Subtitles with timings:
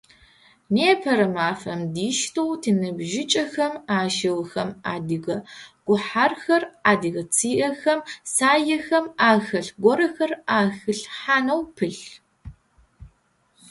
[0.75, 5.37] Непэрэ мафэм диштэу тиныбжьыкӏэхэм ащыгъхэм адыгэ
[5.87, 7.99] гухьархэр, адыгэ цыехэм,
[8.33, 12.05] саехэм ахэлъ горэхэр ахилъхьанэу пылъ.